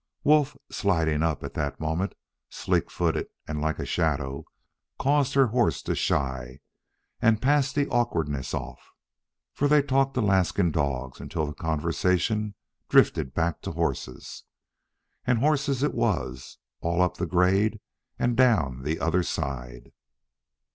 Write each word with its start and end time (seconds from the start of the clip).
Wolf, 0.23 0.57
sliding 0.71 1.21
up 1.21 1.43
at 1.43 1.53
that 1.53 1.79
moment, 1.79 2.15
sleek 2.49 2.89
footed 2.89 3.27
and 3.47 3.61
like 3.61 3.77
a 3.77 3.85
shadow, 3.85 4.45
caused 4.97 5.35
her 5.35 5.45
horse 5.53 5.83
to 5.83 5.93
shy 5.93 6.59
and 7.21 7.39
passed 7.39 7.75
the 7.75 7.87
awkwardness 7.89 8.55
off, 8.55 8.81
for 9.53 9.67
they 9.67 9.83
talked 9.83 10.17
Alaskan 10.17 10.71
dogs 10.71 11.19
until 11.19 11.45
the 11.45 11.53
conversation 11.53 12.55
drifted 12.89 13.35
back 13.35 13.61
to 13.61 13.73
horses. 13.73 14.45
And 15.27 15.37
horses 15.37 15.83
it 15.83 15.93
was, 15.93 16.57
all 16.79 17.03
up 17.03 17.17
the 17.17 17.27
grade 17.27 17.79
and 18.17 18.35
down 18.35 18.81
the 18.81 18.99
other 18.99 19.21
side. 19.21 19.91